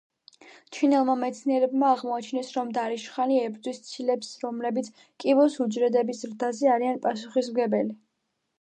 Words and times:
ჩინელმა 0.75 1.15
მეცნიერებმა 1.23 1.91
აღმოაჩინეს, 1.95 2.49
რომ 2.55 2.71
დარიშხანი 2.77 3.37
ებრძვის 3.43 3.83
ცილებს 3.91 4.31
რომლებიც 4.47 4.91
კიბოს 5.25 5.59
უჯრედების 5.69 6.25
ზრდაზე 6.25 6.73
არიან 6.79 6.99
პასუხისმგებელი. 7.07 7.97